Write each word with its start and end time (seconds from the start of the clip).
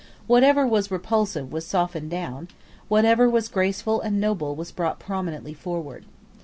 Whatever 0.25 0.65
was 0.65 0.89
repulsive 0.89 1.51
was 1.53 1.63
softened 1.63 2.09
down: 2.09 2.47
whatever 2.87 3.29
was 3.29 3.47
graceful 3.47 4.01
and 4.01 4.19
noble 4.19 4.55
was 4.55 4.71
brought 4.71 4.97
prominently 4.97 5.53
forward. 5.53 6.05